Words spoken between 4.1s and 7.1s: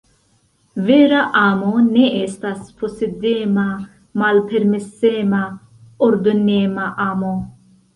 malpermesema, ordonema